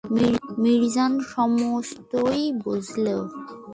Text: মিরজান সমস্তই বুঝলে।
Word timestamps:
মিরজান 0.57 1.13
সমস্তই 1.29 2.43
বুঝলে। 2.63 3.15